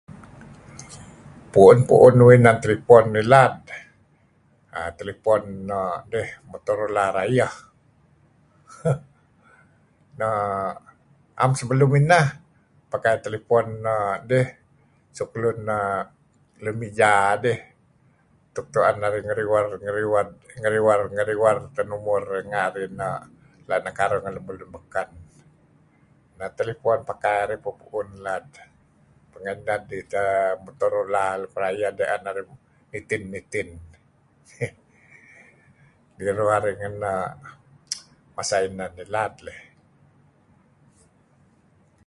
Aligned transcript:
Pu'un-pu'un 1.51 2.15
uih 2.25 2.39
neh 2.45 2.57
telepon 2.63 3.03
ngilad 3.13 3.53
err 4.77 4.91
telepon 4.99 5.41
nok 5.69 5.97
dih 6.11 6.29
Motorola 6.49 7.05
rayeh 7.17 7.53
err 10.27 10.69
am 11.43 11.51
sebelum 11.59 11.91
inah 11.99 12.25
pakai 12.91 13.15
telepon 13.25 13.65
no' 13.85 14.19
dih 14.29 14.47
suk 15.17 15.31
luun 15.41 15.59
meja 16.79 17.15
dih 17.43 17.59
suk 18.53 18.67
tu'en 18.73 18.95
narih 19.01 19.23
ngeriwed 19.27 19.65
ngeriwer-ngeriwer 20.65 21.55
teh 21.75 21.85
numur 21.91 22.21
idih 22.39 22.43
renga' 22.43 22.69
narih 22.73 22.89
la' 23.69 23.83
nekaruh 23.85 24.19
ngan 24.21 24.33
lemulun 24.37 24.71
beken. 24.75 25.09
Neh 26.37 26.49
telepon 26.59 26.99
pakai 27.09 27.35
arih 27.43 27.59
pu'un-pu'un 27.63 28.09
lad. 28.25 28.45
Pingan 29.31 29.59
inah 29.63 29.77
idih 29.85 30.03
teh 30.11 30.33
Motorola 30.63 31.25
luk 31.41 31.53
rayeh 31.63 31.89
tu'en 31.97 32.21
narih 32.25 32.45
nitin-nitin 32.91 33.69
.Riruh 36.25 36.51
arih 36.57 36.75
ngan 36.79 36.95
masa 38.35 38.57
inah 38.67 38.89
ilad 39.03 39.35
leh. 39.45 39.59